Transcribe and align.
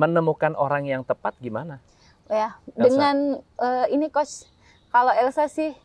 menemukan 0.00 0.56
orang 0.56 0.88
yang 0.88 1.04
tepat 1.04 1.36
gimana? 1.44 1.84
Ya, 2.32 2.56
Elsa. 2.72 2.80
dengan 2.88 3.16
eh, 3.60 3.86
ini 3.92 4.08
coach, 4.08 4.48
kalau 4.88 5.12
Elsa 5.12 5.44
sih 5.52 5.76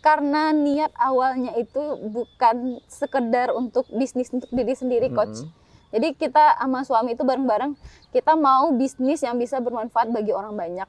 karena 0.00 0.54
niat 0.54 0.94
awalnya 0.94 1.52
itu 1.58 1.82
bukan 2.08 2.80
sekedar 2.86 3.50
untuk 3.52 3.84
bisnis 3.92 4.32
untuk 4.32 4.48
diri 4.48 4.72
sendiri 4.72 5.12
coach. 5.12 5.44
Mm-mm. 5.44 5.56
Jadi 5.88 6.08
kita 6.16 6.56
sama 6.60 6.84
suami 6.84 7.16
itu 7.16 7.24
bareng-bareng 7.24 7.74
kita 8.12 8.36
mau 8.36 8.72
bisnis 8.76 9.24
yang 9.24 9.36
bisa 9.36 9.58
bermanfaat 9.58 10.08
bagi 10.12 10.32
orang 10.32 10.54
banyak. 10.54 10.88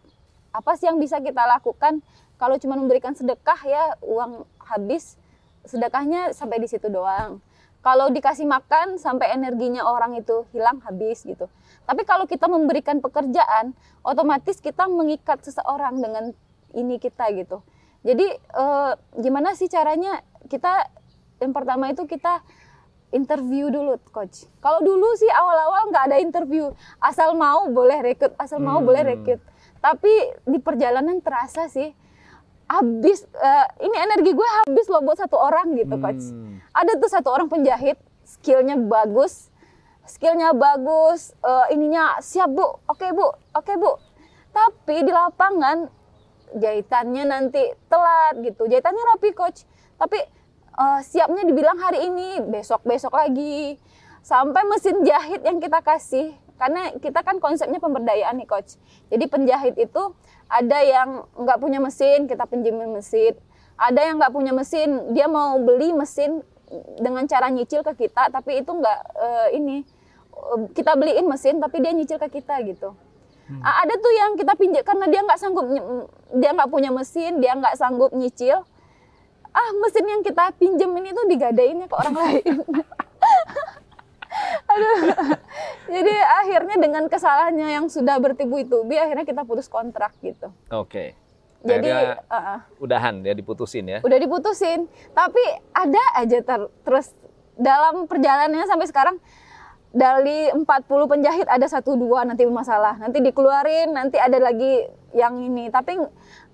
Apa 0.52 0.76
sih 0.76 0.88
yang 0.88 1.00
bisa 1.00 1.20
kita 1.20 1.44
lakukan? 1.46 2.04
Kalau 2.40 2.56
cuma 2.56 2.80
memberikan 2.80 3.12
sedekah 3.12 3.60
ya 3.68 3.84
uang 4.00 4.48
habis, 4.64 5.20
sedekahnya 5.68 6.32
sampai 6.32 6.64
di 6.64 6.68
situ 6.72 6.88
doang. 6.88 7.44
Kalau 7.80 8.12
dikasih 8.12 8.44
makan 8.44 9.00
sampai 9.00 9.32
energinya 9.32 9.88
orang 9.88 10.20
itu 10.20 10.44
hilang 10.52 10.84
habis 10.84 11.24
gitu. 11.24 11.48
Tapi 11.88 12.04
kalau 12.04 12.28
kita 12.28 12.52
memberikan 12.52 13.00
pekerjaan, 13.00 13.72
otomatis 14.04 14.60
kita 14.60 14.86
mengikat 14.92 15.40
seseorang 15.48 15.96
dengan 16.04 16.36
ini 16.76 17.00
kita 17.00 17.32
gitu. 17.34 17.64
Jadi 18.04 18.28
eh, 18.36 18.92
gimana 19.20 19.56
sih 19.56 19.72
caranya 19.72 20.20
kita 20.52 20.92
yang 21.40 21.56
pertama 21.56 21.88
itu 21.88 22.04
kita 22.04 22.44
interview 23.16 23.72
dulu 23.72 23.98
coach. 24.12 24.46
Kalau 24.62 24.84
dulu 24.84 25.16
sih 25.18 25.32
awal-awal 25.32 25.90
nggak 25.90 26.06
ada 26.14 26.18
interview, 26.20 26.70
asal 27.02 27.34
mau 27.34 27.66
boleh 27.72 28.04
rekrut, 28.06 28.36
asal 28.38 28.60
mau 28.62 28.84
Hmm. 28.84 28.88
boleh 28.92 29.04
rekrut. 29.16 29.42
Tapi 29.80 30.12
di 30.46 30.60
perjalanan 30.60 31.24
terasa 31.24 31.72
sih 31.72 31.96
habis 32.70 33.26
eh, 33.26 33.66
ini 33.82 33.98
energi 33.98 34.32
gue 34.32 34.50
habis 34.64 34.86
loh 34.88 35.02
buat 35.02 35.18
satu 35.18 35.36
orang 35.36 35.74
gitu 35.74 35.98
coach. 35.98 36.30
Hmm. 36.30 36.62
Ada 36.70 37.02
tuh 37.02 37.10
satu 37.10 37.34
orang 37.34 37.50
penjahit, 37.50 37.98
skillnya 38.22 38.78
bagus, 38.78 39.50
skillnya 40.06 40.54
bagus, 40.54 41.34
eh, 41.42 41.74
ininya 41.74 42.22
siap 42.22 42.54
bu, 42.54 42.78
oke 42.86 43.08
bu, 43.10 43.28
oke 43.58 43.74
bu. 43.74 43.92
Tapi 44.54 45.02
di 45.02 45.10
lapangan 45.10 45.90
jahitannya 46.54 47.24
nanti 47.26 47.62
telat 47.90 48.38
gitu, 48.46 48.70
jahitannya 48.70 49.04
rapi 49.18 49.34
coach. 49.34 49.66
Tapi 49.98 50.22
eh, 50.78 51.00
siapnya 51.02 51.42
dibilang 51.50 51.82
hari 51.82 52.06
ini, 52.06 52.38
besok 52.46 52.86
besok 52.86 53.18
lagi, 53.18 53.82
sampai 54.22 54.62
mesin 54.70 55.02
jahit 55.02 55.42
yang 55.42 55.58
kita 55.58 55.82
kasih, 55.82 56.38
karena 56.60 56.92
kita 57.00 57.24
kan 57.24 57.40
konsepnya 57.40 57.80
pemberdayaan 57.80 58.36
nih 58.36 58.46
coach. 58.46 58.76
Jadi 59.08 59.26
penjahit 59.26 59.76
itu 59.80 60.04
ada 60.46 60.84
yang 60.84 61.24
nggak 61.40 61.58
punya 61.58 61.80
mesin, 61.80 62.28
kita 62.28 62.44
pinjemin 62.44 62.92
mesin. 62.92 63.34
Ada 63.80 64.12
yang 64.12 64.20
nggak 64.20 64.34
punya 64.36 64.52
mesin, 64.52 65.16
dia 65.16 65.32
mau 65.32 65.56
beli 65.64 65.96
mesin 65.96 66.44
dengan 67.00 67.24
cara 67.26 67.48
nyicil 67.48 67.80
ke 67.82 67.96
kita, 67.96 68.28
tapi 68.30 68.60
itu 68.60 68.70
nggak 68.70 69.00
eh, 69.16 69.48
ini 69.56 69.78
kita 70.76 71.00
beliin 71.00 71.26
mesin, 71.26 71.64
tapi 71.64 71.80
dia 71.80 71.96
nyicil 71.96 72.20
ke 72.20 72.28
kita 72.30 72.60
gitu. 72.68 72.92
A- 73.64 73.82
Ada 73.82 73.98
tuh 73.98 74.14
yang 74.14 74.32
kita 74.38 74.54
pinjam 74.54 74.84
karena 74.86 75.10
dia 75.10 75.24
nggak 75.26 75.40
sanggup, 75.40 75.66
dia 76.36 76.50
nggak 76.54 76.70
punya 76.70 76.92
mesin, 76.92 77.40
dia 77.42 77.56
nggak 77.56 77.80
sanggup 77.80 78.12
nyicil. 78.14 78.62
Ah 79.50 79.70
mesin 79.82 80.06
yang 80.06 80.22
kita 80.22 80.54
pinjemin 80.62 81.10
itu 81.10 81.22
digadainnya 81.26 81.90
ke 81.90 81.96
orang 81.98 82.16
lain. 82.22 82.56
Aduh. 84.70 84.98
Jadi 85.96 86.14
akhirnya 86.14 86.76
dengan 86.78 87.04
kesalahannya 87.10 87.68
yang 87.82 87.86
sudah 87.90 88.22
bertubi-tubi, 88.22 88.96
akhirnya 89.02 89.26
kita 89.26 89.42
putus 89.44 89.66
kontrak 89.66 90.14
gitu. 90.22 90.54
Oke. 90.70 91.18
Jadi 91.60 91.92
Akhirnya 91.92 92.24
uh, 92.32 92.38
uh, 92.56 92.60
udahan 92.80 93.20
ya 93.20 93.36
diputusin 93.36 93.84
ya. 93.84 94.00
udah 94.00 94.16
diputusin, 94.16 94.88
tapi 95.12 95.44
ada 95.76 96.00
aja 96.16 96.40
ter- 96.40 96.72
terus 96.88 97.12
dalam 97.60 98.08
perjalanannya 98.08 98.64
sampai 98.64 98.88
sekarang 98.88 99.16
dari 99.92 100.48
40 100.54 100.66
penjahit 100.88 101.48
ada 101.50 101.68
satu 101.68 101.98
dua 102.00 102.24
nanti 102.24 102.46
masalah, 102.48 102.96
nanti 102.96 103.20
dikeluarin, 103.20 103.92
nanti 103.92 104.16
ada 104.16 104.38
lagi 104.40 104.86
yang 105.18 105.42
ini. 105.42 105.68
Tapi 105.74 105.98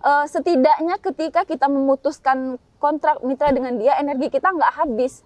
eh, 0.01 0.25
setidaknya 0.25 0.97
ketika 1.03 1.43
kita 1.43 1.67
memutuskan 1.67 2.57
kontrak 2.79 3.19
mitra 3.21 3.51
dengan 3.51 3.75
dia, 3.75 3.99
energi 3.99 4.31
kita 4.31 4.55
nggak 4.55 4.73
habis. 4.79 5.21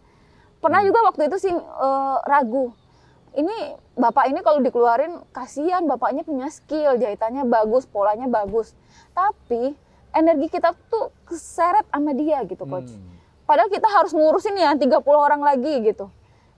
Pernah 0.60 0.82
juga 0.84 1.00
waktu 1.08 1.32
itu 1.32 1.38
sih 1.50 1.54
eh, 1.56 2.18
ragu. 2.28 2.76
Ini 3.36 3.78
bapak 3.96 4.32
ini 4.32 4.40
kalau 4.44 4.60
dikeluarin 4.60 5.22
kasihan 5.32 5.86
bapaknya 5.86 6.26
punya 6.26 6.50
skill, 6.52 6.98
jahitannya 7.00 7.46
bagus, 7.48 7.88
polanya 7.88 8.28
bagus. 8.28 8.76
Tapi 9.16 9.78
energi 10.14 10.48
kita 10.50 10.74
tuh 10.90 11.14
keseret 11.30 11.86
sama 11.94 12.12
dia 12.18 12.42
gitu 12.44 12.66
coach. 12.66 12.90
Hmm. 12.90 13.18
Padahal 13.46 13.70
kita 13.70 13.88
harus 13.90 14.14
ngurusin 14.14 14.58
ya 14.58 14.78
30 14.78 15.02
orang 15.10 15.42
lagi 15.42 15.82
gitu. 15.82 16.10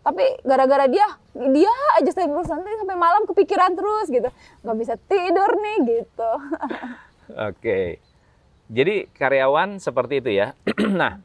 Tapi 0.01 0.41
gara-gara 0.41 0.89
dia, 0.89 1.05
dia 1.35 1.71
aja 2.01 2.09
saya 2.09 2.25
terus 2.25 2.49
nanti 2.49 2.73
sampai 2.73 2.97
malam 2.97 3.23
kepikiran 3.29 3.77
terus 3.77 4.07
gitu. 4.09 4.29
Nggak 4.65 4.77
bisa 4.81 4.93
tidur 5.05 5.51
nih 5.61 5.77
gitu. 6.01 6.31
Oke. 7.51 8.01
Jadi 8.71 9.11
karyawan 9.13 9.77
seperti 9.77 10.23
itu 10.23 10.31
ya. 10.41 10.57
nah, 10.99 11.21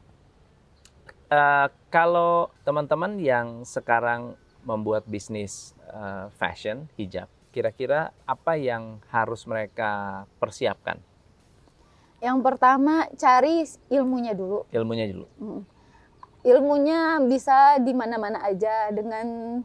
eh, 1.31 1.69
kalau 1.91 2.51
teman-teman 2.67 3.19
yang 3.19 3.63
sekarang 3.63 4.35
membuat 4.67 5.07
bisnis 5.07 5.73
eh, 5.91 6.27
fashion 6.37 6.91
hijab, 6.99 7.31
kira-kira 7.55 8.11
apa 8.27 8.59
yang 8.59 8.99
harus 9.11 9.47
mereka 9.47 10.25
persiapkan? 10.43 10.99
Yang 12.19 12.39
pertama 12.43 13.07
cari 13.15 13.63
ilmunya 13.93 14.33
dulu. 14.33 14.65
Ilmunya 14.73 15.07
dulu. 15.13 15.27
Mm. 15.39 15.63
Ilmunya 16.47 17.01
bisa 17.27 17.77
di 17.83 17.91
mana-mana 17.91 18.47
aja 18.47 18.95
dengan 18.95 19.61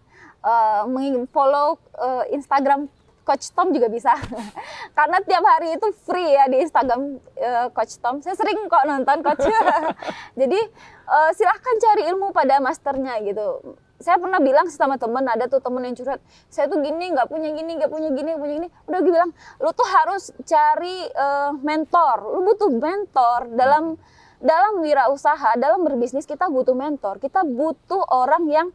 meng- 0.89 1.29
follow 1.29 1.77
eh, 2.01 2.33
Instagram 2.33 2.89
Coach 3.21 3.53
Tom 3.53 3.69
juga 3.69 3.85
bisa. 3.87 4.17
Karena 4.97 5.21
tiap 5.21 5.45
hari 5.45 5.77
itu 5.77 5.87
free 6.03 6.33
ya 6.33 6.49
di 6.49 6.57
Instagram 6.65 7.21
eh, 7.37 7.67
Coach 7.71 8.01
Tom. 8.01 8.19
Saya 8.19 8.33
sering 8.33 8.65
kok 8.65 8.83
nonton 8.89 9.21
Coach. 9.21 9.45
Jadi 10.41 10.59
eh, 11.11 11.31
silahkan 11.35 11.75
cari 11.83 12.07
ilmu 12.07 12.31
pada 12.31 12.63
masternya 12.63 13.19
gitu. 13.27 13.75
Saya 14.01 14.17
pernah 14.17 14.41
bilang 14.41 14.65
sama 14.65 14.97
temen, 14.97 15.21
ada 15.29 15.45
tuh 15.45 15.61
temen 15.61 15.85
yang 15.85 15.93
curhat, 15.93 16.17
saya 16.49 16.65
tuh 16.65 16.81
gini, 16.81 17.13
nggak 17.13 17.29
punya 17.29 17.53
gini, 17.53 17.77
nggak 17.77 17.91
punya 17.93 18.09
gini, 18.09 18.33
nggak 18.33 18.41
punya 18.41 18.55
gini. 18.57 18.69
Udah 18.89 18.99
gue 19.05 19.11
bilang, 19.13 19.29
lu 19.61 19.69
tuh 19.77 19.85
harus 19.85 20.33
cari 20.41 21.05
eh, 21.05 21.51
mentor. 21.61 22.17
Lu 22.25 22.39
butuh 22.47 22.71
mentor 22.73 23.39
dalam 23.53 23.99
dalam 24.41 24.81
wirausaha, 24.81 25.53
dalam 25.61 25.85
berbisnis 25.85 26.25
kita 26.25 26.49
butuh 26.49 26.73
mentor. 26.73 27.21
Kita 27.21 27.45
butuh 27.45 28.01
orang 28.09 28.49
yang 28.49 28.67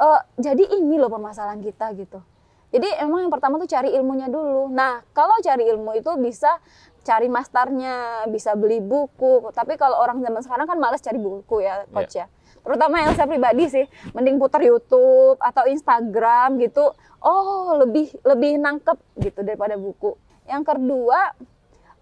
eh, 0.00 0.20
jadi 0.40 0.64
ini 0.80 0.96
loh 0.96 1.12
permasalahan 1.12 1.60
kita 1.60 1.92
gitu. 1.98 2.24
Jadi 2.72 2.88
emang 3.04 3.28
yang 3.28 3.32
pertama 3.32 3.60
tuh 3.60 3.68
cari 3.68 3.92
ilmunya 3.92 4.32
dulu. 4.32 4.72
Nah, 4.72 5.04
kalau 5.12 5.36
cari 5.44 5.68
ilmu 5.68 5.92
itu 5.92 6.08
bisa 6.16 6.56
cari 7.02 7.26
masternya, 7.26 8.26
bisa 8.30 8.54
beli 8.54 8.78
buku. 8.78 9.50
Tapi 9.50 9.74
kalau 9.74 9.98
orang 9.98 10.22
zaman 10.22 10.40
sekarang 10.40 10.66
kan 10.66 10.78
males 10.78 11.02
cari 11.02 11.18
buku 11.18 11.62
ya, 11.62 11.84
coach 11.90 12.16
ya. 12.16 12.26
Terutama 12.62 13.02
yang 13.02 13.12
saya 13.18 13.26
pribadi 13.26 13.66
sih, 13.66 13.84
mending 14.14 14.38
putar 14.38 14.62
YouTube 14.62 15.36
atau 15.42 15.66
Instagram 15.66 16.62
gitu. 16.62 16.94
Oh, 17.18 17.78
lebih 17.82 18.14
lebih 18.22 18.58
nangkep 18.58 18.98
gitu 19.18 19.42
daripada 19.42 19.74
buku. 19.74 20.14
Yang 20.46 20.74
kedua, 20.74 21.34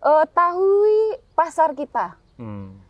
eh, 0.01 0.25
tahui 0.33 1.17
pasar 1.33 1.73
kita 1.77 2.17
Hmm. 2.41 2.81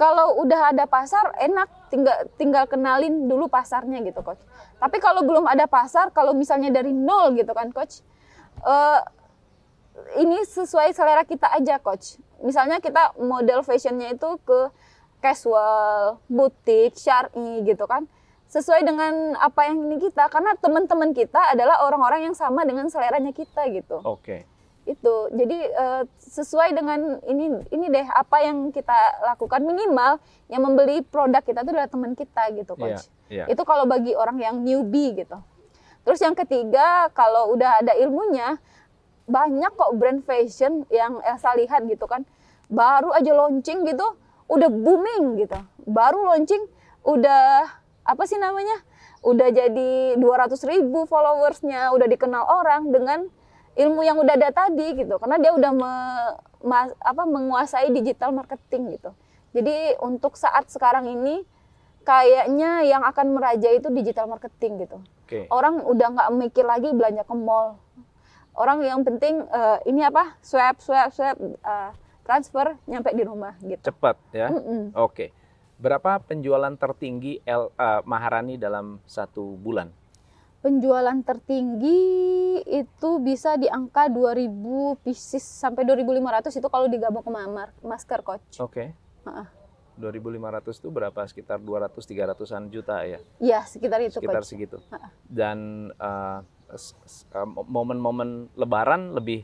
kalau 0.00 0.40
udah 0.40 0.72
ada 0.72 0.88
pasar 0.88 1.36
enak 1.36 1.68
tinggal 1.92 2.16
tinggal 2.40 2.64
kenalin 2.64 3.28
dulu 3.28 3.52
pasarnya 3.52 4.00
gitu 4.00 4.24
coach 4.24 4.40
tapi 4.80 4.96
kalau 4.96 5.20
belum 5.28 5.44
ada 5.44 5.68
pasar 5.68 6.08
kalau 6.08 6.32
misalnya 6.32 6.72
dari 6.72 6.88
nol 6.88 7.36
gitu 7.36 7.52
kan 7.52 7.68
coach 7.68 8.00
eh, 8.64 9.00
ini 10.18 10.42
sesuai 10.42 10.90
selera 10.90 11.22
kita 11.22 11.50
aja 11.54 11.78
coach. 11.78 12.18
Misalnya 12.42 12.82
kita 12.82 13.14
model 13.18 13.62
fashionnya 13.62 14.14
itu 14.14 14.38
ke 14.42 14.70
casual 15.22 16.18
butik 16.28 16.98
syari 16.98 17.62
gitu 17.64 17.86
kan. 17.86 18.04
Sesuai 18.50 18.84
dengan 18.84 19.34
apa 19.40 19.66
yang 19.66 19.88
ini 19.88 19.96
kita 19.98 20.28
karena 20.28 20.54
teman-teman 20.60 21.16
kita 21.16 21.56
adalah 21.56 21.82
orang-orang 21.86 22.30
yang 22.30 22.36
sama 22.36 22.62
dengan 22.66 22.90
seleranya 22.92 23.32
kita 23.32 23.66
gitu. 23.72 24.02
Oke. 24.04 24.46
itu. 24.84 25.16
Jadi 25.32 25.58
eh, 25.64 26.02
sesuai 26.20 26.76
dengan 26.76 27.16
ini 27.24 27.56
ini 27.72 27.88
deh 27.88 28.04
apa 28.04 28.44
yang 28.44 28.68
kita 28.68 29.24
lakukan. 29.32 29.64
Minimal 29.64 30.20
yang 30.52 30.60
membeli 30.60 31.00
produk 31.00 31.40
kita 31.40 31.64
itu 31.64 31.72
adalah 31.72 31.88
teman 31.88 32.12
kita 32.12 32.52
gitu 32.52 32.76
coach. 32.76 33.08
Iya, 33.32 33.48
iya. 33.48 33.54
itu 33.56 33.62
kalau 33.64 33.88
bagi 33.88 34.12
orang 34.12 34.36
yang 34.36 34.60
newbie 34.60 35.16
gitu. 35.16 35.40
Terus 36.04 36.20
yang 36.20 36.36
ketiga 36.36 37.08
kalau 37.16 37.56
udah 37.56 37.80
ada 37.80 37.96
ilmunya 37.96 38.60
banyak 39.24 39.72
kok 39.72 39.92
brand 39.96 40.20
fashion 40.24 40.84
yang 40.92 41.20
Elsa 41.24 41.56
lihat 41.56 41.84
gitu 41.88 42.04
kan. 42.04 42.24
Baru 42.68 43.12
aja 43.12 43.32
launching 43.32 43.84
gitu 43.88 44.04
udah 44.48 44.68
booming 44.68 45.40
gitu. 45.40 45.56
Baru 45.84 46.24
launching 46.24 46.64
udah 47.04 47.68
apa 48.04 48.22
sih 48.28 48.36
namanya 48.36 48.76
udah 49.24 49.48
jadi 49.48 50.20
200 50.20 50.52
ribu 50.68 51.08
followersnya 51.08 51.92
udah 51.96 52.04
dikenal 52.08 52.44
orang 52.44 52.92
dengan 52.92 53.24
ilmu 53.74 54.04
yang 54.04 54.20
udah 54.20 54.36
ada 54.36 54.52
tadi 54.52 55.00
gitu. 55.00 55.16
Karena 55.16 55.40
dia 55.40 55.52
udah 55.56 55.72
me- 55.72 56.36
ma- 56.64 56.96
apa 57.00 57.22
menguasai 57.24 57.88
digital 57.92 58.32
marketing 58.36 59.00
gitu. 59.00 59.10
Jadi 59.56 59.96
untuk 60.04 60.36
saat 60.36 60.68
sekarang 60.68 61.08
ini 61.08 61.46
kayaknya 62.04 62.84
yang 62.84 63.00
akan 63.00 63.32
meraja 63.32 63.72
itu 63.72 63.88
digital 63.88 64.28
marketing 64.28 64.84
gitu. 64.84 65.00
Oke. 65.24 65.48
orang 65.48 65.80
udah 65.88 66.12
nggak 66.12 66.30
mikir 66.36 66.64
lagi 66.68 66.92
belanja 66.92 67.24
ke 67.24 67.32
mall 67.32 67.80
orang 68.54 68.82
yang 68.82 69.00
penting 69.02 69.42
eh, 69.44 69.78
ini 69.90 70.02
apa 70.02 70.38
swab 70.40 70.78
swab 70.78 71.10
swab 71.10 71.36
eh, 71.42 71.90
transfer 72.24 72.78
nyampe 72.88 73.12
di 73.12 73.24
rumah 73.26 73.54
gitu 73.60 73.82
Cepat 73.84 74.16
ya. 74.32 74.48
Mm-mm. 74.50 74.96
Oke. 74.96 75.30
Berapa 75.74 76.22
penjualan 76.22 76.72
tertinggi 76.78 77.42
L, 77.44 77.68
eh, 77.74 78.00
Maharani 78.06 78.56
dalam 78.56 79.02
satu 79.04 79.58
bulan? 79.58 79.90
penjualan 80.64 81.20
tertinggi 81.20 82.00
itu 82.64 83.10
bisa 83.20 83.60
di 83.60 83.68
angka 83.68 84.08
2000 84.08 84.48
pieces 85.04 85.44
sampai 85.44 85.84
2500 85.84 86.56
itu 86.56 86.68
kalau 86.72 86.88
digabung 86.88 87.20
ke 87.20 87.28
masker 87.84 88.24
coach 88.24 88.56
Oke. 88.64 88.96
Heeh. 89.28 89.46
2.500 89.94 90.80
itu 90.80 90.88
berapa? 90.90 91.20
Sekitar 91.28 91.62
200-300an 91.62 92.66
juta 92.66 93.04
ya? 93.06 93.20
Iya 93.38 93.60
sekitar 93.62 94.02
itu 94.02 94.18
Sekitar 94.18 94.42
coach 94.42 94.50
segitu. 94.50 94.80
Dan 95.28 95.90
eh, 95.94 96.38
momen-momen 97.64 98.28
lebaran 98.54 99.12
lebih 99.12 99.42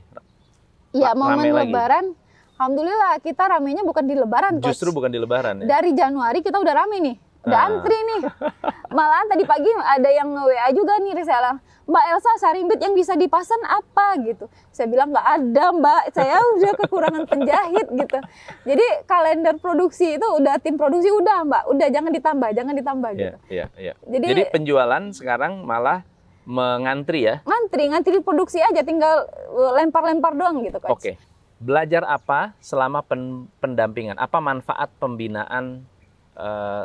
Iya 0.91 1.15
momen 1.15 1.47
lagi. 1.47 1.71
lebaran 1.71 2.05
Alhamdulillah 2.53 3.17
kita 3.19 3.49
ramenya 3.49 3.81
bukan 3.81 4.05
di 4.05 4.15
lebaran 4.15 4.59
coach 4.59 4.75
justru 4.75 4.91
bukan 4.91 5.09
di 5.09 5.17
lebaran 5.17 5.61
ya? 5.61 5.67
dari 5.71 5.91
Januari 5.93 6.39
kita 6.39 6.57
udah 6.57 6.75
rame 6.77 6.99
nih 7.01 7.17
udah 7.41 7.57
Ah. 7.57 7.69
antri 7.73 7.97
nih 7.97 8.21
malahan 8.93 9.27
tadi 9.27 9.45
pagi 9.45 9.71
ada 9.73 10.11
yang 10.11 10.29
nge-WA 10.29 10.69
juga 10.71 10.99
nih 10.99 11.15
reseller 11.15 11.57
Mbak 11.83 12.05
Elsa 12.07 12.33
sarimbit 12.39 12.79
yang 12.79 12.93
bisa 12.93 13.17
dipasan 13.17 13.59
apa 13.65 14.15
gitu 14.21 14.45
saya 14.69 14.87
bilang 14.87 15.09
nggak 15.09 15.25
ada 15.27 15.65
Mbak 15.73 16.03
saya 16.13 16.37
udah 16.53 16.73
kekurangan 16.77 17.25
penjahit 17.25 17.87
gitu 17.89 18.19
jadi 18.63 18.87
kalender 19.05 19.57
produksi 19.57 20.15
itu 20.15 20.27
udah 20.29 20.55
tim 20.59 20.77
produksi 20.77 21.09
udah 21.09 21.43
Mbak 21.43 21.63
udah 21.67 21.89
jangan 21.89 22.13
ditambah 22.13 22.49
jangan 22.53 22.75
ditambah 22.75 23.11
gitu 23.15 23.37
Iya, 23.49 23.67
iya, 23.73 23.91
iya. 23.91 23.93
Jadi- 24.05 24.29
Jadi 24.29 24.43
penjualan 24.53 25.03
sekarang 25.11 25.65
malah 25.65 26.05
mengantri 26.49 27.29
ya? 27.29 27.45
ngantri 27.45 27.91
ngantri 27.93 28.19
produksi 28.25 28.59
aja 28.61 28.81
tinggal 28.81 29.29
uh, 29.53 29.73
lempar-lempar 29.77 30.33
doang 30.35 30.65
gitu 30.65 30.81
coach 30.81 30.93
Oke. 30.93 31.13
Belajar 31.61 32.09
apa 32.09 32.57
selama 32.65 33.05
pen- 33.05 33.45
pendampingan? 33.61 34.17
Apa 34.17 34.41
manfaat 34.41 34.89
pembinaan 34.97 35.85
eh, 36.33 36.85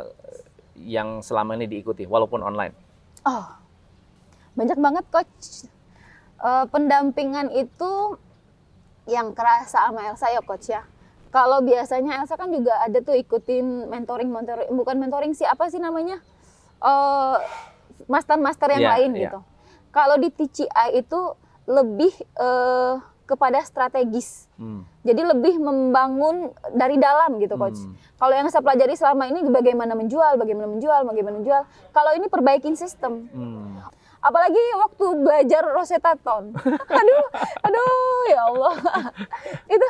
yang 0.76 1.24
selama 1.24 1.56
ini 1.56 1.64
diikuti 1.64 2.04
walaupun 2.04 2.44
online? 2.44 2.76
Oh, 3.24 3.48
banyak 4.52 4.76
banget 4.76 5.04
coach. 5.08 5.64
Eh, 6.44 6.64
pendampingan 6.68 7.48
itu 7.56 8.20
yang 9.08 9.32
kerasa 9.32 9.88
sama 9.88 10.12
Elsa 10.12 10.28
ya 10.28 10.44
coach 10.44 10.68
ya. 10.68 10.84
Kalau 11.32 11.64
biasanya 11.64 12.20
Elsa 12.20 12.36
kan 12.36 12.52
juga 12.52 12.76
ada 12.76 13.00
tuh 13.00 13.16
ikutin 13.16 13.88
mentoring, 13.88 14.28
mentoring 14.28 14.68
bukan 14.76 15.00
mentoring 15.00 15.32
sih 15.32 15.48
apa 15.48 15.72
sih 15.72 15.80
namanya? 15.80 16.20
Eh, 16.84 17.36
master-master 18.04 18.68
yang 18.76 18.84
Iya, 18.84 18.92
lain 18.96 19.10
iya. 19.16 19.22
gitu. 19.28 19.38
Kalau 19.90 20.16
di 20.20 20.28
TCI 20.28 21.00
itu 21.00 21.20
lebih 21.66 22.12
eh, 22.36 22.94
kepada 23.26 23.58
strategis. 23.66 24.46
Hmm. 24.54 24.86
Jadi 25.02 25.26
lebih 25.26 25.58
membangun 25.58 26.54
dari 26.72 26.94
dalam 26.96 27.42
gitu 27.42 27.58
coach. 27.58 27.82
Hmm. 27.82 27.98
Kalau 28.16 28.34
yang 28.38 28.46
saya 28.48 28.62
pelajari 28.62 28.94
selama 28.94 29.26
ini 29.26 29.42
bagaimana 29.50 29.98
menjual, 29.98 30.38
bagaimana 30.38 30.70
menjual, 30.70 31.00
bagaimana 31.02 31.34
menjual. 31.42 31.62
Kalau 31.90 32.10
ini 32.14 32.30
perbaikin 32.30 32.78
sistem. 32.78 33.26
Hmm. 33.34 33.82
Apalagi 34.22 34.62
waktu 34.78 35.06
belajar 35.26 35.62
Rosetta 35.74 36.14
Stone. 36.16 36.54
aduh, 37.02 37.26
aduh 37.66 38.22
ya 38.30 38.40
Allah. 38.46 38.74
itu 39.74 39.88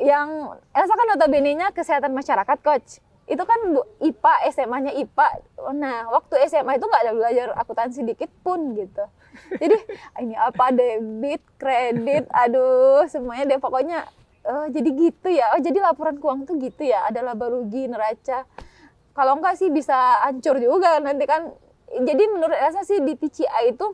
yang 0.00 0.56
Elsa 0.72 0.94
kan 0.96 1.06
notabene-nya 1.12 1.76
kesehatan 1.76 2.16
masyarakat 2.16 2.58
coach. 2.64 3.04
Itu 3.30 3.46
kan 3.46 3.60
IPA, 4.02 4.34
SMA-nya 4.50 4.92
IPA. 4.98 5.26
Nah, 5.70 6.10
waktu 6.10 6.34
SMA 6.50 6.82
itu 6.82 6.84
nggak 6.90 7.02
ada 7.06 7.12
belajar 7.14 7.46
akuntansi 7.54 8.02
dikit 8.02 8.26
pun 8.42 8.74
gitu. 8.74 9.06
Jadi 9.54 9.78
ini 10.26 10.34
apa 10.34 10.74
debit, 10.74 11.38
kredit, 11.54 12.26
aduh 12.34 13.06
semuanya 13.06 13.54
deh 13.54 13.60
pokoknya 13.62 14.02
oh, 14.50 14.66
jadi 14.66 14.90
gitu 14.90 15.28
ya. 15.30 15.54
Oh, 15.54 15.62
jadi 15.62 15.78
laporan 15.78 16.18
keuangan 16.18 16.50
tuh 16.50 16.58
gitu 16.58 16.82
ya. 16.82 17.06
Ada 17.06 17.22
laba 17.22 17.54
rugi, 17.54 17.86
neraca. 17.86 18.50
Kalau 19.14 19.38
enggak 19.38 19.54
sih 19.62 19.70
bisa 19.70 19.94
hancur 20.26 20.58
juga 20.58 20.98
nanti 20.98 21.22
kan. 21.22 21.54
Jadi 21.90 22.22
menurut 22.30 22.54
Elsa 22.54 22.82
sih 22.86 23.02
di 23.02 23.14
TCI 23.14 23.74
itu 23.74 23.86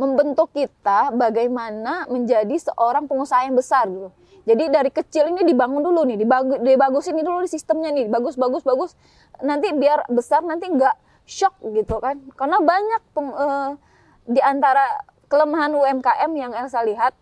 membentuk 0.00 0.52
kita 0.52 1.12
bagaimana 1.12 2.08
menjadi 2.08 2.56
seorang 2.56 3.04
pengusaha 3.04 3.44
yang 3.44 3.56
besar 3.56 3.84
gitu. 3.88 4.08
Jadi 4.48 4.64
dari 4.72 4.88
kecil 4.88 5.28
ini 5.28 5.44
dibangun 5.44 5.84
dulu 5.84 6.08
nih, 6.08 6.16
dibagus, 6.16 6.56
dibagusin 6.64 7.12
ini 7.20 7.24
dulu 7.28 7.44
di 7.44 7.52
sistemnya 7.52 7.92
nih, 7.92 8.08
bagus 8.08 8.40
bagus 8.40 8.64
bagus. 8.64 8.96
Nanti 9.44 9.76
biar 9.76 10.08
besar 10.08 10.40
nanti 10.40 10.72
nggak 10.72 10.96
shock 11.28 11.60
gitu 11.76 12.00
kan. 12.00 12.16
Karena 12.32 12.56
banyak 12.56 13.02
peng- 13.12 13.36
eh, 13.36 13.70
di 14.24 14.40
antara 14.40 15.04
kelemahan 15.28 15.76
UMKM 15.76 16.32
yang 16.32 16.56
Elsa 16.56 16.80
lihat, 16.80 17.12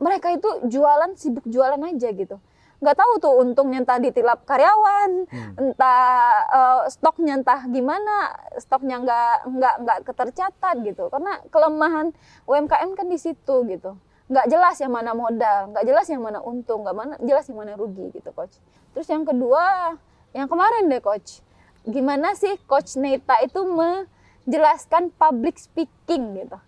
mereka 0.00 0.32
itu 0.32 0.48
jualan 0.72 1.12
sibuk 1.20 1.44
jualan 1.44 1.76
aja 1.84 2.08
gitu. 2.16 2.40
Nggak 2.80 2.96
tahu 2.96 3.12
tuh 3.20 3.34
untungnya 3.44 3.84
entah 3.84 4.00
ditilap 4.00 4.48
karyawan, 4.48 5.28
entah 5.60 6.08
eh, 6.48 6.80
stoknya 6.88 7.36
entah 7.44 7.60
gimana, 7.68 8.40
stoknya 8.56 9.04
nggak 9.04 9.36
nggak 9.52 9.74
nggak 9.84 9.98
ketercatat 10.08 10.76
gitu. 10.80 11.12
Karena 11.12 11.44
kelemahan 11.52 12.16
UMKM 12.48 12.96
kan 12.96 13.04
di 13.04 13.20
situ 13.20 13.68
gitu. 13.68 14.00
Nggak 14.30 14.46
jelas 14.46 14.76
yang 14.78 14.92
mana 14.94 15.10
modal, 15.10 15.74
nggak 15.74 15.84
jelas 15.90 16.06
yang 16.06 16.22
mana 16.22 16.38
untung, 16.38 16.86
nggak 16.86 16.96
mana 16.96 17.14
jelas 17.18 17.50
yang 17.50 17.58
mana 17.58 17.74
rugi 17.74 18.14
gitu 18.14 18.30
coach. 18.30 18.62
Terus 18.94 19.10
yang 19.10 19.26
kedua, 19.26 19.98
yang 20.30 20.46
kemarin 20.46 20.86
deh 20.86 21.02
coach, 21.02 21.42
gimana 21.82 22.38
sih 22.38 22.54
coach 22.70 22.94
Neta 22.94 23.42
itu 23.42 23.58
menjelaskan 23.66 25.10
public 25.18 25.58
speaking 25.58 26.46
gitu. 26.46 26.58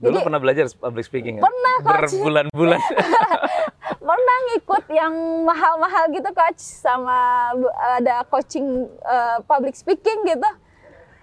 Dulu 0.00 0.16
Jadi- 0.16 0.24
pernah 0.24 0.40
belajar 0.40 0.64
public 0.80 1.04
speaking 1.04 1.34
ya? 1.36 1.42
Pernah, 1.44 1.74
Coach. 1.84 2.16
Berbulan-bulan. 2.16 2.80
pernah 4.00 4.36
ngikut 4.50 4.84
yang 4.90 5.14
mahal-mahal 5.46 6.10
gitu 6.10 6.30
coach 6.34 6.58
sama 6.58 7.52
ada 8.00 8.26
coaching 8.26 8.88
eh, 8.88 9.38
public 9.44 9.76
speaking 9.76 10.26
gitu 10.26 10.50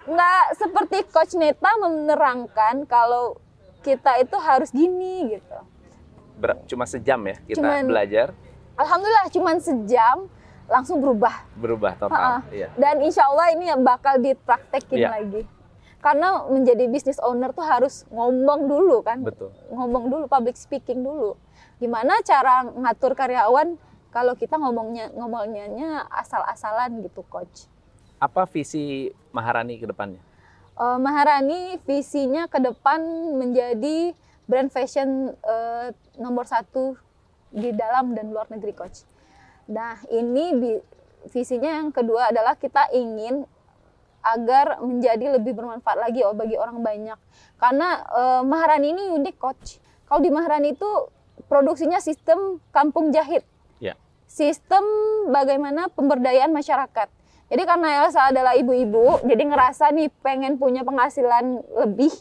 nggak 0.07 0.43
seperti 0.55 1.03
coach 1.11 1.35
Neta 1.35 1.67
menerangkan 1.83 2.87
kalau 2.87 3.35
kita 3.83 4.23
itu 4.23 4.37
harus 4.39 4.71
gini 4.71 5.35
gitu 5.35 5.59
Ber- 6.37 6.61
Cuma 6.65 6.85
sejam 6.85 7.17
ya 7.19 7.35
kita 7.43 7.57
Cuman- 7.57 7.87
belajar, 7.87 8.27
alhamdulillah 8.75 9.27
cuman 9.27 9.57
sejam 9.57 10.29
langsung 10.67 10.99
berubah 10.99 11.33
berubah 11.55 11.95
total. 11.95 12.43
Iya. 12.49 12.67
dan 12.75 12.99
insya 12.99 13.23
Allah 13.25 13.51
ini 13.51 13.71
bakal 13.79 14.19
dipraktekin 14.19 14.99
Iya. 14.99 15.09
lagi 15.09 15.41
karena 15.97 16.43
menjadi 16.45 16.85
business 16.85 17.17
owner 17.19 17.49
tuh 17.49 17.63
harus 17.63 18.03
ngomong 18.07 18.67
dulu 18.67 18.99
kan 18.99 19.23
Betul. 19.23 19.49
ngomong 19.69 20.11
dulu 20.11 20.23
public 20.27 20.53
speaking 20.53 21.01
dulu 21.01 21.39
gimana 21.77 22.19
cara 22.21 22.67
ngatur 22.67 23.15
karyawan 23.15 23.79
kalau 24.09 24.35
kita 24.35 24.55
ngomongnya 24.55 25.07
ngomongnya 25.11 25.71
asal-asalan 26.11 27.01
gitu 27.01 27.23
coach 27.25 27.65
Apa 28.17 28.43
visi 28.43 29.07
Maharani 29.29 29.77
ke 29.77 29.85
depannya? 29.85 30.17
Eh, 30.73 30.97
Maharani 30.97 31.77
visinya 31.79 32.45
ke 32.45 32.57
depan 32.57 32.97
menjadi 33.33 34.17
brand 34.47 34.71
fashion 34.71 35.35
eh, 35.35 35.87
nomor 36.17 36.47
satu 36.47 36.95
di 37.51 37.71
dalam 37.75 38.15
dan 38.15 38.31
luar 38.31 38.47
negeri 38.47 38.73
coach 38.73 39.03
nah 39.67 39.99
ini 40.07 40.79
visinya 41.27 41.83
yang 41.83 41.91
kedua 41.91 42.31
adalah 42.31 42.55
kita 42.55 42.87
ingin 42.95 43.43
agar 44.23 44.79
menjadi 44.83 45.39
lebih 45.39 45.55
bermanfaat 45.55 45.99
lagi 45.99 46.23
oh, 46.23 46.35
bagi 46.35 46.55
orang 46.55 46.79
banyak 46.79 47.19
karena 47.59 48.07
eh, 48.07 48.41
Maharani 48.47 48.87
ini 48.95 49.03
unik 49.11 49.35
coach 49.35 49.83
kalau 50.07 50.23
di 50.23 50.31
Maharani 50.31 50.71
itu 50.73 50.89
produksinya 51.45 51.99
sistem 52.01 52.63
kampung 52.71 53.11
jahit 53.13 53.43
Ya. 53.77 53.93
sistem 54.25 54.81
bagaimana 55.29 55.85
pemberdayaan 55.93 56.49
masyarakat. 56.49 57.07
Jadi 57.47 57.63
karena 57.63 58.03
Elsa 58.03 58.27
adalah 58.27 58.59
ibu-ibu, 58.59 59.23
jadi 59.23 59.39
ngerasa 59.47 59.95
nih 59.95 60.11
pengen 60.19 60.59
punya 60.59 60.83
penghasilan 60.83 61.63
lebih. 61.79 62.11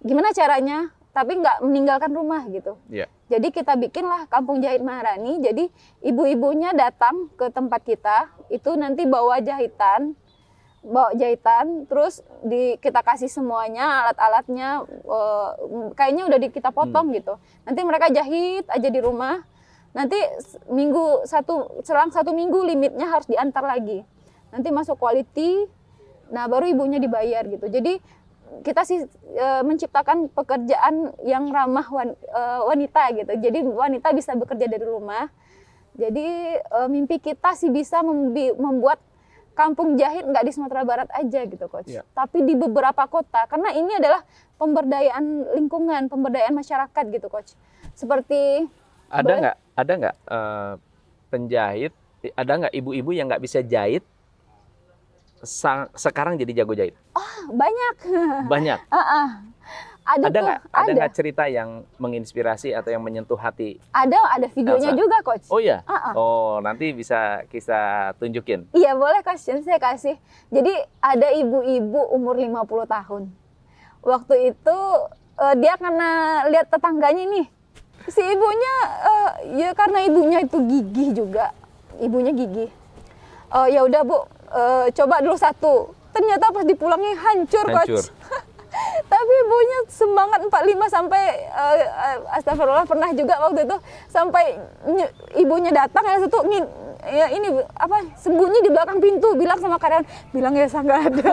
Gimana 0.00 0.32
caranya? 0.32 0.95
Tapi 1.16 1.32
nggak 1.40 1.64
meninggalkan 1.64 2.12
rumah 2.12 2.44
gitu. 2.52 2.76
Iya. 2.92 3.08
Jadi 3.32 3.48
kita 3.48 3.72
bikinlah 3.80 4.28
Kampung 4.28 4.60
Jahit 4.60 4.84
Maharani. 4.84 5.40
Jadi 5.40 5.72
ibu-ibunya 6.04 6.76
datang 6.76 7.32
ke 7.40 7.48
tempat 7.48 7.80
kita, 7.88 8.28
itu 8.52 8.76
nanti 8.76 9.08
bawa 9.08 9.40
jahitan, 9.40 10.12
bawa 10.84 11.16
jahitan, 11.16 11.88
terus 11.88 12.20
di 12.44 12.76
kita 12.78 13.00
kasih 13.00 13.32
semuanya 13.32 14.06
alat-alatnya, 14.06 14.84
eh, 14.92 15.50
kayaknya 15.96 16.28
udah 16.28 16.38
di, 16.38 16.48
kita 16.52 16.68
potong 16.68 17.16
gitu. 17.16 17.40
Nanti 17.64 17.80
mereka 17.80 18.12
jahit 18.12 18.68
aja 18.68 18.88
di 18.92 19.00
rumah. 19.00 19.40
Nanti 19.96 20.20
minggu 20.68 21.24
satu 21.24 21.80
selang 21.80 22.12
satu 22.12 22.36
minggu 22.36 22.60
limitnya 22.60 23.08
harus 23.08 23.24
diantar 23.24 23.64
lagi. 23.64 24.04
Nanti 24.52 24.68
masuk 24.68 25.00
quality, 25.00 25.64
nah 26.28 26.44
baru 26.46 26.68
ibunya 26.68 27.00
dibayar 27.00 27.42
gitu. 27.48 27.66
Jadi 27.72 27.98
kita 28.62 28.82
sih 28.82 29.04
e, 29.34 29.46
menciptakan 29.62 30.30
pekerjaan 30.30 31.14
yang 31.22 31.50
ramah 31.50 31.86
wan- 31.88 32.18
e, 32.18 32.40
wanita 32.66 33.02
gitu. 33.14 33.32
Jadi 33.36 33.58
wanita 33.62 34.10
bisa 34.10 34.34
bekerja 34.34 34.66
dari 34.66 34.82
rumah. 34.82 35.30
Jadi 35.96 36.26
e, 36.58 36.78
mimpi 36.88 37.18
kita 37.18 37.54
sih 37.54 37.70
bisa 37.70 38.02
membuat 38.56 38.98
kampung 39.56 39.96
jahit 39.96 40.28
nggak 40.28 40.44
di 40.44 40.52
Sumatera 40.52 40.84
Barat 40.84 41.08
aja 41.16 41.40
gitu 41.48 41.64
coach, 41.72 41.88
Iya. 41.88 42.04
tapi 42.12 42.44
di 42.44 42.52
beberapa 42.52 43.08
kota 43.08 43.48
karena 43.48 43.72
ini 43.72 43.88
adalah 43.96 44.20
pemberdayaan 44.60 45.56
lingkungan, 45.56 46.12
pemberdayaan 46.12 46.52
masyarakat 46.52 47.04
gitu 47.08 47.32
coach. 47.32 47.56
Seperti 47.96 48.68
Ada 49.08 49.32
nggak 49.32 49.56
ada 49.80 49.92
nggak 49.96 50.16
eh, 50.28 50.72
penjahit 51.32 51.92
ada 52.36 52.52
nggak 52.52 52.74
ibu-ibu 52.76 53.10
yang 53.16 53.32
nggak 53.32 53.40
bisa 53.40 53.64
jahit 53.64 54.04
sekarang 55.94 56.36
jadi 56.36 56.62
jago 56.62 56.72
jahit? 56.72 56.94
banyak, 57.46 57.94
Banyak. 58.46 58.80
Ah, 58.90 58.98
ah. 58.98 59.28
ada, 60.06 60.30
Ada 60.30 60.38
tuh, 60.38 60.42
nggak 60.46 60.60
ada 60.70 60.78
ada, 60.86 60.90
nggak 60.94 61.12
cerita 61.18 61.44
yang 61.50 61.82
menginspirasi 61.98 62.70
atau 62.70 62.94
yang 62.94 63.02
menyentuh 63.02 63.34
hati? 63.34 63.82
ada, 63.90 64.14
ada 64.30 64.46
videonya 64.48 64.94
Elsa? 64.94 64.98
juga 64.98 65.16
coach. 65.26 65.46
Oh 65.50 65.58
ya. 65.58 65.82
Ah, 65.82 66.10
ah. 66.10 66.12
Oh 66.14 66.62
nanti 66.62 66.94
bisa 66.94 67.42
kita 67.50 68.12
tunjukin. 68.16 68.70
Iya 68.70 68.94
boleh 68.94 69.18
coach, 69.26 69.42
Nanti 69.50 69.66
saya 69.66 69.82
kasih. 69.82 70.14
Jadi 70.48 70.72
ada 71.02 71.28
ibu-ibu 71.34 72.00
umur 72.14 72.38
50 72.38 72.86
tahun. 72.86 73.22
Waktu 74.06 74.54
itu 74.54 74.78
eh, 75.42 75.54
dia 75.58 75.74
karena 75.74 76.10
lihat 76.46 76.70
tetangganya 76.70 77.26
nih, 77.26 77.46
si 78.06 78.22
ibunya 78.22 78.74
eh, 79.02 79.30
ya 79.58 79.74
karena 79.74 80.06
ibunya 80.06 80.38
itu 80.46 80.58
gigih 80.62 81.08
juga, 81.18 81.50
ibunya 81.98 82.30
gigih. 82.30 82.70
Oh 83.50 83.66
ya 83.66 83.82
udah 83.82 84.06
bu, 84.06 84.22
eh, 84.56 84.86
coba 84.92 85.20
dulu 85.20 85.36
satu. 85.36 85.74
Ternyata 86.10 86.48
pas 86.48 86.64
dipulangnya 86.64 87.12
hancur, 87.14 87.66
Hancur. 87.66 88.00
coach. 88.00 88.08
Tapi 89.06 89.32
ibunya 89.38 89.78
semangat 89.88 90.40
45 90.42 90.52
sampai 90.90 91.22
eh, 91.44 91.76
eh, 91.80 92.18
astagfirullah 92.34 92.84
pernah 92.84 93.08
juga 93.10 93.34
waktu 93.38 93.64
itu 93.64 93.76
sampai 94.06 94.44
ny- 94.84 95.12
ibunya 95.34 95.70
datang 95.70 96.04
ya 96.04 96.20
satu 96.20 96.44
ngin- 96.44 96.72
ya 97.06 97.26
ini 97.30 97.48
apa 97.78 98.02
sembunyi 98.18 98.58
di 98.66 98.70
belakang 98.74 98.98
pintu 98.98 99.38
bilang 99.38 99.58
sama 99.62 99.78
karyawan 99.78 100.04
bilang 100.34 100.52
ya 100.58 100.66
saya 100.66 100.82
nggak 100.82 101.02
ada. 101.12 101.30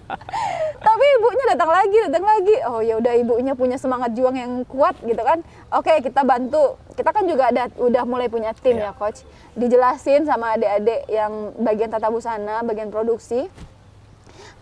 Tapi 0.86 1.04
ibunya 1.20 1.44
datang 1.52 1.70
lagi, 1.70 1.98
datang 2.08 2.24
lagi. 2.24 2.56
Oh 2.68 2.80
ya 2.80 2.96
udah 2.96 3.14
ibunya 3.16 3.52
punya 3.52 3.76
semangat 3.76 4.16
juang 4.16 4.36
yang 4.36 4.64
kuat 4.64 4.96
gitu 5.04 5.20
kan. 5.20 5.44
Oke, 5.74 6.00
kita 6.00 6.24
bantu. 6.24 6.80
Kita 6.96 7.12
kan 7.12 7.28
juga 7.28 7.52
ada 7.52 7.68
udah 7.76 8.02
mulai 8.08 8.32
punya 8.32 8.56
tim 8.56 8.80
Iya. 8.80 8.90
ya, 8.90 8.96
coach. 8.96 9.22
Dijelasin 9.52 10.24
sama 10.24 10.56
adik-adik 10.56 11.04
yang 11.12 11.52
bagian 11.60 11.92
tata 11.92 12.08
busana, 12.08 12.64
bagian 12.64 12.88
produksi. 12.88 13.48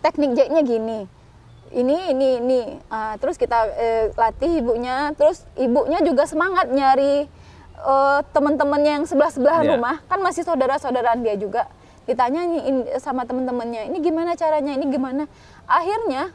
Teknik 0.03 0.35
jahitnya 0.35 0.61
gini. 0.61 0.99
Ini 1.75 1.97
ini 2.13 2.27
ini. 2.39 2.61
Ah, 2.91 3.15
terus 3.17 3.35
kita 3.39 3.67
eh, 3.75 4.05
latih 4.15 4.63
ibunya, 4.63 5.11
terus 5.17 5.43
ibunya 5.59 5.99
juga 6.03 6.27
semangat 6.27 6.69
nyari 6.71 7.27
eh, 7.79 8.19
teman-temannya 8.31 8.91
yang 9.01 9.05
sebelah-sebelah 9.05 9.59
Iya. 9.63 9.69
rumah. 9.75 9.95
Kan 10.07 10.19
masih 10.23 10.47
saudara-saudaraan 10.47 11.19
dia 11.25 11.35
juga. 11.35 11.67
Ditanya 12.05 12.45
sama 13.01 13.25
teman-temannya, 13.25 13.89
ini 13.89 13.97
gimana 13.97 14.37
caranya? 14.37 14.77
Ini 14.77 14.85
gimana? 14.87 15.25
Akhirnya 15.65 16.29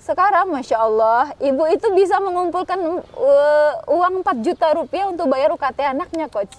sekarang 0.00 0.48
masya 0.48 0.80
Allah 0.80 1.30
ibu 1.38 1.68
itu 1.68 1.84
bisa 1.92 2.16
mengumpulkan 2.18 2.80
uh, 3.04 3.72
uang 3.84 4.24
4 4.24 4.40
juta 4.40 4.72
rupiah 4.72 5.12
untuk 5.12 5.28
bayar 5.28 5.52
UKT 5.52 5.76
anaknya 5.84 6.24
coach 6.32 6.56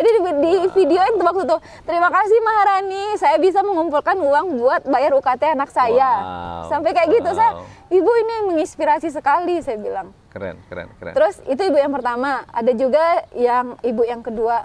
jadi 0.00 0.08
di, 0.16 0.32
di 0.40 0.52
videoin 0.72 1.12
tuh 1.14 1.26
waktu 1.28 1.42
itu 1.44 1.56
terima 1.84 2.08
kasih 2.08 2.38
Maharani 2.40 3.04
saya 3.14 3.36
bisa 3.36 3.60
mengumpulkan 3.60 4.16
uang 4.16 4.56
buat 4.56 4.82
bayar 4.88 5.12
UKT 5.12 5.52
anak 5.52 5.68
saya 5.68 6.10
Wow. 6.10 6.72
sampai 6.72 6.90
kayak 6.90 7.08
gitu 7.12 7.30
saya 7.30 7.52
Wow. 7.54 7.68
ibu 7.92 8.10
ini 8.16 8.34
menginspirasi 8.48 9.12
sekali 9.12 9.60
saya 9.60 9.76
bilang 9.76 10.16
Keren 10.30 10.56
keren 10.70 10.86
keren. 10.96 11.10
Terus 11.10 11.42
itu 11.44 11.58
ibu 11.58 11.74
yang 11.74 11.90
pertama, 11.90 12.46
ada 12.46 12.70
juga 12.70 13.02
yang 13.34 13.74
ibu 13.82 14.06
yang 14.06 14.22
kedua. 14.22 14.62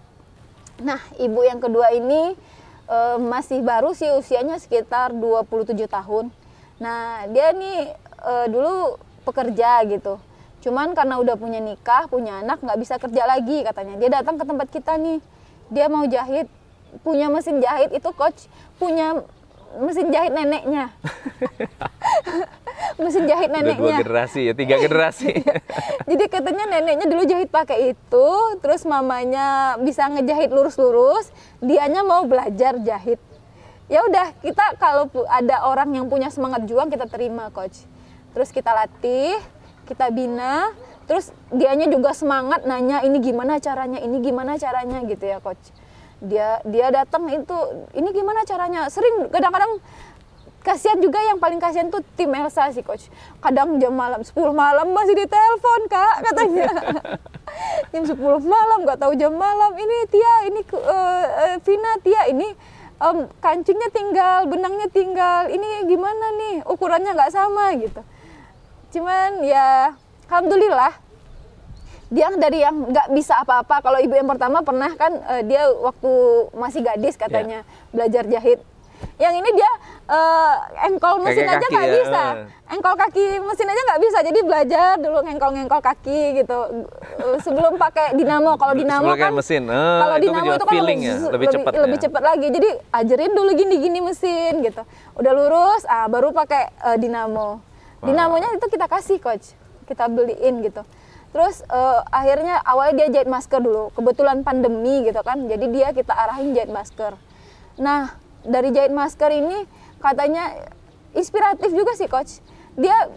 Nah, 0.78 1.02
ibu 1.18 1.42
yang 1.42 1.58
kedua 1.58 1.90
ini 1.90 2.38
eh, 2.86 3.18
masih 3.18 3.66
baru 3.66 3.98
sih 3.98 4.14
usianya 4.14 4.62
sekitar 4.62 5.10
27 5.10 5.90
tahun. 5.90 6.30
Nah, 6.78 7.26
dia 7.34 7.50
nih 7.50 7.98
eh, 7.98 8.46
dulu 8.46 9.02
pekerja 9.26 9.82
gitu. 9.90 10.22
Cuman 10.66 10.98
karena 10.98 11.22
udah 11.22 11.38
punya 11.38 11.62
nikah, 11.62 12.10
punya 12.10 12.42
anak, 12.42 12.58
nggak 12.66 12.80
bisa 12.82 12.98
kerja 12.98 13.30
lagi 13.30 13.62
katanya. 13.62 14.02
Dia 14.02 14.10
datang 14.18 14.42
ke 14.42 14.50
tempat 14.50 14.68
kita 14.74 14.98
nih. 14.98 15.22
Dia 15.70 15.86
mau 15.94 16.10
jahit, 16.10 16.50
punya 17.06 17.30
mesin 17.30 17.62
jahit 17.62 17.94
itu 17.94 18.10
coach 18.18 18.50
punya 18.82 19.22
mesin 19.78 20.08
jahit 20.10 20.32
neneknya. 20.34 20.90
mesin 23.02 23.28
jahit 23.28 23.50
Udah 23.52 23.62
dua 23.62 23.66
neneknya. 23.76 23.98
generasi 24.02 24.40
ya, 24.48 24.54
tiga 24.56 24.76
generasi. 24.82 25.32
Jadi 26.10 26.26
katanya 26.32 26.64
neneknya 26.66 27.08
dulu 27.12 27.24
jahit 27.28 27.50
pakai 27.52 27.94
itu, 27.94 28.28
terus 28.64 28.88
mamanya 28.88 29.76
bisa 29.78 30.08
ngejahit 30.10 30.50
lurus-lurus, 30.50 31.30
dianya 31.60 32.02
mau 32.02 32.24
belajar 32.26 32.80
jahit. 32.82 33.20
Ya 33.86 34.02
udah, 34.02 34.34
kita 34.42 34.80
kalau 34.82 35.12
ada 35.30 35.62
orang 35.70 35.94
yang 35.94 36.10
punya 36.10 36.34
semangat 36.34 36.66
juang 36.66 36.90
kita 36.90 37.06
terima, 37.06 37.54
coach. 37.54 37.86
Terus 38.34 38.50
kita 38.50 38.74
latih, 38.74 39.38
kita 39.86 40.10
bina, 40.10 40.74
terus 41.06 41.30
dianya 41.54 41.86
juga 41.88 42.12
semangat 42.12 42.66
nanya 42.66 43.06
ini 43.06 43.22
gimana 43.22 43.62
caranya, 43.62 44.02
ini 44.02 44.18
gimana 44.20 44.58
caranya 44.58 45.06
gitu 45.06 45.24
ya, 45.24 45.38
coach. 45.40 45.72
Dia 46.20 46.60
dia 46.66 46.90
datang 46.90 47.30
itu 47.30 47.58
ini 47.94 48.10
gimana 48.10 48.42
caranya? 48.44 48.90
Sering 48.90 49.30
kadang-kadang 49.30 49.78
kasihan 50.66 50.98
juga 50.98 51.22
yang 51.22 51.38
paling 51.38 51.62
kasihan 51.62 51.94
tuh 51.94 52.02
tim 52.18 52.34
Elsa 52.34 52.74
sih 52.74 52.82
coach. 52.82 53.14
Kadang 53.38 53.78
jam 53.78 53.94
malam 53.94 54.26
10 54.26 54.34
malam 54.50 54.90
masih 54.90 55.14
ditelepon 55.14 55.82
kak 55.86 56.16
katanya. 56.26 56.68
Jam 57.94 58.04
10 58.04 58.18
malam 58.42 58.84
nggak 58.84 59.00
tahu 59.00 59.14
jam 59.16 59.32
malam. 59.32 59.78
Ini 59.78 59.98
Tia 60.10 60.34
ini 60.50 60.60
eh, 60.66 61.26
eh, 61.46 61.56
Vina 61.62 61.92
Tia 62.02 62.22
ini 62.34 62.48
em, 63.00 63.18
kancingnya 63.38 63.90
tinggal 63.94 64.50
benangnya 64.50 64.90
tinggal. 64.90 65.48
Ini 65.54 65.86
gimana 65.86 66.26
nih? 66.42 66.56
Ukurannya 66.66 67.14
nggak 67.14 67.32
sama 67.32 67.78
gitu 67.78 68.02
cuman 68.96 69.44
ya 69.44 69.92
alhamdulillah. 70.32 70.94
Dia 72.14 72.32
dari 72.38 72.64
yang 72.64 72.96
nggak 72.96 73.12
bisa 73.12 73.44
apa-apa. 73.44 73.84
Kalau 73.84 74.00
ibu 74.00 74.14
yang 74.16 74.30
pertama 74.30 74.64
pernah 74.64 74.94
kan 74.96 75.12
eh, 75.36 75.44
dia 75.44 75.68
waktu 75.68 76.12
masih 76.56 76.86
gadis 76.86 77.20
katanya 77.20 77.68
belajar 77.92 78.24
jahit. 78.30 78.64
Yang 79.20 79.34
ini 79.44 79.50
dia 79.58 79.72
eh, 80.08 80.54
engkol 80.88 81.20
mesin 81.26 81.44
Kayak 81.44 81.60
aja 81.60 81.66
nggak 81.68 81.88
ya, 81.90 81.96
bisa. 82.00 82.24
Engkol 82.72 82.96
kaki 82.96 83.26
mesin 83.42 83.68
aja 83.68 83.82
nggak 83.90 84.02
bisa. 84.06 84.18
Jadi 84.22 84.40
belajar 84.46 84.92
dulu 85.02 85.18
ngengkol-ngengkol 85.28 85.82
kaki 85.82 86.22
gitu. 86.46 86.60
Eh, 87.20 87.38
sebelum 87.42 87.74
pakai 87.76 88.16
dinamo. 88.16 88.54
Kalau 88.56 88.74
dinamo 88.78 89.12
Sebelum 89.12 89.26
kan 89.26 89.34
mesin. 89.36 89.64
Ah, 89.68 90.00
kalau 90.08 90.18
dinamo 90.22 90.52
itu 90.56 90.66
kan 90.66 90.76
feeling 90.78 91.00
ya, 91.04 91.16
lebih 91.34 91.48
cepat 91.52 91.72
ya. 91.74 91.80
lebih 91.84 92.00
cepat 92.00 92.24
lagi. 92.24 92.48
Jadi 92.54 92.70
ajarin 92.96 93.32
dulu 93.34 93.50
gini-gini 93.58 94.00
mesin 94.00 94.62
gitu. 94.62 94.82
Udah 95.18 95.32
lurus 95.34 95.84
ah 95.90 96.06
baru 96.06 96.32
pakai 96.32 96.70
eh, 96.94 96.98
dinamo 97.02 97.75
dinamonya 98.04 98.50
itu 98.58 98.66
kita 98.68 98.90
kasih 98.90 99.18
coach. 99.22 99.54
Kita 99.86 100.10
beliin 100.10 100.66
gitu. 100.66 100.82
Terus 101.36 101.62
eh, 101.68 102.02
akhirnya 102.10 102.60
awalnya 102.64 103.06
dia 103.06 103.22
jahit 103.22 103.30
masker 103.30 103.60
dulu. 103.62 103.94
Kebetulan 103.94 104.42
pandemi 104.42 105.06
gitu 105.06 105.22
kan. 105.22 105.46
Jadi 105.46 105.66
dia 105.72 105.94
kita 105.94 106.12
arahin 106.12 106.56
jahit 106.58 106.72
masker. 106.72 107.14
Nah 107.80 108.16
dari 108.42 108.74
jahit 108.74 108.92
masker 108.92 109.30
ini 109.32 109.68
katanya 110.02 110.52
inspiratif 111.16 111.72
juga 111.72 111.94
sih 111.96 112.10
coach. 112.10 112.42
Dia 112.76 113.08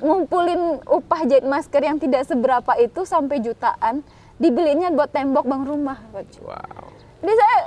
ngumpulin 0.00 0.80
upah 0.88 1.28
jahit 1.28 1.44
masker 1.44 1.84
yang 1.84 2.00
tidak 2.00 2.24
seberapa 2.24 2.72
itu 2.80 3.04
sampai 3.04 3.44
jutaan 3.44 4.00
dibelinya 4.40 4.88
buat 4.88 5.12
tembok 5.12 5.44
bang 5.44 5.62
rumah 5.68 6.00
coach. 6.16 6.40
Wow. 6.40 6.88
jadi 7.20 7.34
saya 7.36 7.58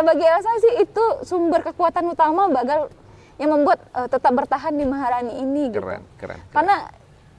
eh, 0.00 0.02
bagi 0.02 0.24
Elsa 0.24 0.52
sih 0.64 0.74
itu 0.80 1.04
sumber 1.28 1.60
kekuatan 1.60 2.08
utama 2.08 2.48
bagal 2.48 2.88
yang 3.36 3.50
membuat 3.52 3.78
eh, 3.92 4.08
tetap 4.08 4.32
bertahan 4.32 4.72
di 4.72 4.84
Maharani 4.84 5.38
ini 5.38 5.68
gitu. 5.70 5.84
Keren, 5.84 6.02
keren. 6.16 6.38
Karena 6.50 6.76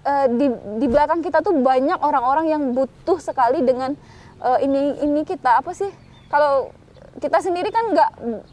eh, 0.03 0.25
di 0.29 0.47
di 0.77 0.87
belakang 0.87 1.19
kita 1.21 1.41
tuh 1.41 1.57
banyak 1.57 1.97
orang-orang 1.99 2.45
yang 2.47 2.63
butuh 2.71 3.17
sekali 3.17 3.61
dengan 3.61 3.97
eh, 4.39 4.59
ini 4.61 5.01
ini 5.01 5.21
kita 5.21 5.59
apa 5.59 5.73
sih? 5.73 5.89
Kalau 6.27 6.69
kita 7.17 7.41
sendiri 7.41 7.73
kan 7.73 7.97
nggak 7.97 8.11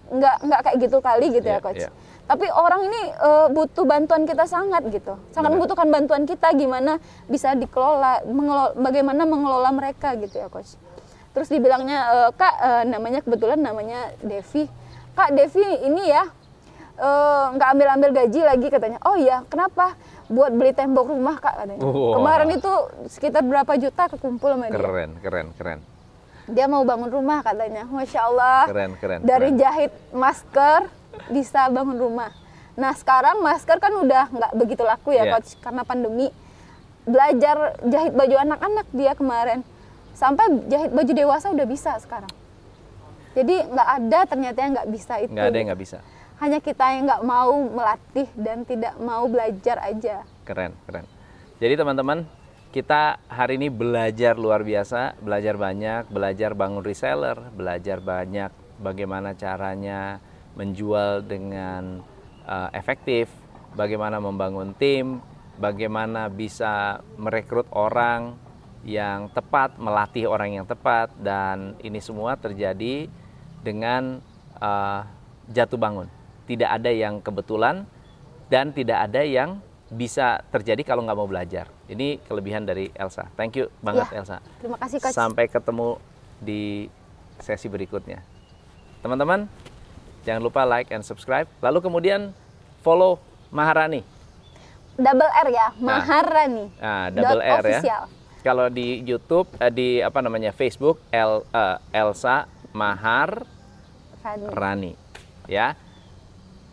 nggak 0.08 0.36
nggak 0.40 0.60
kayak 0.64 0.76
gitu 0.80 0.96
kali 0.98 1.26
gitu 1.30 1.44
ya 1.44 1.60
Iya, 1.60 1.64
coach. 1.64 1.84
iya. 1.84 1.90
Tapi 2.24 2.48
orang 2.48 2.88
ini 2.88 3.00
eh, 3.12 3.46
butuh 3.52 3.84
bantuan 3.84 4.24
kita 4.24 4.48
sangat 4.48 4.80
gitu, 4.88 5.20
sangat 5.28 5.52
Benar. 5.52 5.60
membutuhkan 5.60 5.88
bantuan 5.92 6.24
kita 6.24 6.48
gimana 6.56 6.96
bisa 7.28 7.52
dikelola, 7.52 8.24
mengelola, 8.24 8.72
bagaimana 8.74 9.28
mengelola 9.28 9.68
mereka 9.68 10.16
gitu 10.16 10.40
ya 10.40 10.48
coach. 10.48 10.80
Terus 11.36 11.52
dibilangnya 11.52 11.98
"Eh, 12.08 12.30
kak 12.32 12.54
eh, 12.56 12.82
namanya 12.88 13.20
kebetulan 13.20 13.60
namanya 13.60 14.16
Devi, 14.24 14.64
kak 15.12 15.36
Devi 15.36 15.84
ini 15.84 16.08
ya 16.08 16.24
eh, 16.96 17.44
nggak 17.52 17.68
ambil-ambil 17.70 18.10
gaji 18.14 18.40
lagi 18.40 18.66
katanya. 18.68 18.98
Oh 19.02 19.14
iya 19.14 19.42
kenapa? 19.46 19.94
Buat 20.26 20.52
beli 20.52 20.72
tembok 20.72 21.10
rumah 21.10 21.36
kak 21.36 21.54
katanya. 21.56 21.80
Wah. 21.80 22.16
Kemarin 22.16 22.48
itu 22.52 22.72
sekitar 23.08 23.42
berapa 23.42 23.72
juta 23.76 24.08
kekumpul 24.08 24.50
sama 24.50 24.66
dia. 24.66 24.74
Keren, 24.74 25.10
keren, 25.20 25.48
keren. 25.54 25.80
Dia 26.44 26.66
mau 26.66 26.84
bangun 26.84 27.08
rumah 27.08 27.40
katanya. 27.40 27.84
Masya 27.84 28.20
Allah. 28.22 28.60
Keren, 28.68 28.90
keren, 28.96 29.18
Dari 29.20 29.48
keren. 29.48 29.58
jahit 29.58 29.92
masker 30.10 30.80
bisa 31.28 31.68
bangun 31.68 31.96
rumah. 31.96 32.30
Nah 32.74 32.90
sekarang 32.92 33.38
masker 33.38 33.78
kan 33.78 33.92
udah 33.94 34.24
nggak 34.28 34.52
begitu 34.54 34.82
laku 34.82 35.12
ya 35.12 35.24
Iya. 35.24 35.32
coach 35.34 35.54
karena 35.58 35.82
pandemi. 35.82 36.28
Belajar 37.04 37.56
jahit 37.82 38.12
baju 38.12 38.36
anak-anak 38.40 38.86
dia 38.90 39.12
kemarin. 39.12 39.60
Sampai 40.12 40.46
jahit 40.66 40.88
baju 40.88 41.10
dewasa 41.10 41.50
udah 41.50 41.66
bisa 41.66 41.98
sekarang. 41.98 42.32
Jadi 43.34 43.66
nggak 43.66 43.88
ada 43.98 44.18
ternyata 44.24 44.58
yang 44.58 44.72
nggak 44.72 44.88
bisa 44.88 45.14
itu. 45.20 45.30
Nggak 45.30 45.46
ada 45.46 45.56
yang 45.56 45.68
nggak 45.68 45.82
bisa. 45.82 45.98
Hanya 46.42 46.58
kita 46.58 46.82
yang 46.94 47.06
nggak 47.06 47.24
mau 47.24 47.54
melatih 47.70 48.28
dan 48.34 48.66
tidak 48.66 48.98
mau 48.98 49.30
belajar 49.30 49.78
aja. 49.80 50.26
Keren, 50.42 50.74
keren. 50.84 51.06
Jadi 51.62 51.74
teman-teman, 51.78 52.26
kita 52.74 53.22
hari 53.30 53.54
ini 53.54 53.70
belajar 53.70 54.34
luar 54.34 54.66
biasa, 54.66 55.14
belajar 55.22 55.54
banyak, 55.54 56.10
belajar 56.10 56.58
bangun 56.58 56.82
reseller, 56.82 57.38
belajar 57.54 58.02
banyak 58.02 58.50
bagaimana 58.82 59.38
caranya 59.38 60.18
menjual 60.58 61.22
dengan 61.22 62.02
uh, 62.46 62.70
efektif, 62.74 63.30
bagaimana 63.78 64.18
membangun 64.18 64.74
tim, 64.74 65.22
bagaimana 65.58 66.26
bisa 66.26 66.98
merekrut 67.14 67.70
orang 67.70 68.34
yang 68.82 69.30
tepat, 69.30 69.78
melatih 69.78 70.26
orang 70.26 70.58
yang 70.58 70.66
tepat, 70.66 71.14
dan 71.22 71.78
ini 71.78 72.02
semua 72.02 72.34
terjadi 72.34 73.06
dengan 73.62 74.18
uh, 74.58 75.06
jatuh 75.46 75.78
bangun. 75.78 76.23
Tidak 76.44 76.68
ada 76.68 76.90
yang 76.92 77.24
kebetulan 77.24 77.88
dan 78.52 78.70
tidak 78.76 79.08
ada 79.08 79.24
yang 79.24 79.60
bisa 79.94 80.42
terjadi 80.50 80.82
kalau 80.82 81.04
nggak 81.04 81.18
mau 81.18 81.28
belajar. 81.28 81.70
Ini 81.86 82.20
kelebihan 82.24 82.66
dari 82.66 82.90
Elsa. 82.96 83.30
Thank 83.38 83.60
you 83.60 83.70
banget 83.84 84.10
Ya, 84.10 84.20
Elsa. 84.20 84.36
Terima 84.60 84.76
kasih 84.80 84.98
coach. 85.00 85.14
Sampai 85.14 85.46
ketemu 85.48 86.00
di 86.42 86.88
sesi 87.40 87.70
berikutnya. 87.70 88.20
Teman-teman, 89.00 89.46
jangan 90.24 90.42
lupa 90.42 90.64
like 90.64 90.90
and 90.92 91.04
subscribe. 91.04 91.48
Lalu 91.60 91.78
kemudian 91.84 92.32
follow 92.80 93.20
Maharani. 93.52 94.02
Double 94.94 95.30
R 95.30 95.48
ya, 95.50 95.66
Maharani. 95.78 96.64
Nah, 96.78 97.10
double 97.10 97.42
Dot 97.42 97.42
R 97.42 97.64
ya. 97.66 97.80
official. 97.80 98.02
Kalau 98.44 98.66
di 98.68 99.00
YouTube, 99.02 99.48
eh, 99.56 99.72
di 99.72 99.88
apa 100.04 100.20
namanya 100.20 100.52
Facebook, 100.52 101.00
El, 101.08 101.42
eh, 101.48 101.76
Elsa 101.96 102.44
Mahar 102.76 103.48
Rani. 104.24 104.46
Rani. 104.52 104.92
Ya. 105.48 105.76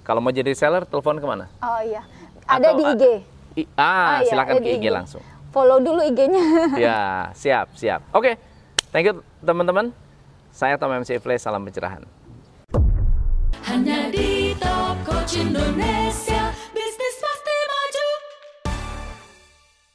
Kalau 0.01 0.20
mau 0.20 0.34
jadi 0.34 0.50
reseller, 0.50 0.84
telepon 0.89 1.22
ke 1.22 1.27
mana? 1.29 1.46
Oh 1.62 1.81
iya, 1.86 2.01
ada 2.50 2.74
Atau, 2.74 2.79
di 2.79 2.84
eh, 2.84 2.93
IG. 2.93 3.03
I, 3.51 3.63
ah, 3.77 3.86
ah 3.86 4.17
iya, 4.24 4.29
silakan 4.34 4.53
ke 4.58 4.70
IG, 4.70 4.77
IG 4.81 4.86
langsung. 4.89 5.24
Follow 5.51 5.77
dulu 5.84 6.01
IG-nya. 6.01 6.46
ya, 6.88 7.00
siap, 7.36 7.75
siap. 7.75 8.01
Oke, 8.15 8.34
okay. 8.34 8.34
thank 8.89 9.05
you 9.05 9.20
teman-teman. 9.43 9.91
Saya 10.51 10.79
Tom 10.79 10.91
MC 10.91 11.20
Play, 11.20 11.38
salam 11.38 11.62
pencerahan. 11.63 12.03
Hanya 13.67 14.10
di 14.10 14.58
Top 14.58 14.98
Coach 15.05 15.38
Indonesia. 15.38 16.40